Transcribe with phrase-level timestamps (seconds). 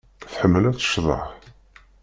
[0.31, 1.23] Tḥemmel ad tecḍeḥ.